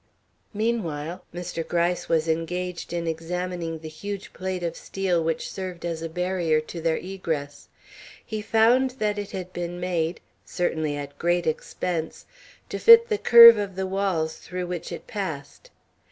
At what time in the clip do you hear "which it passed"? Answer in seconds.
14.65-15.69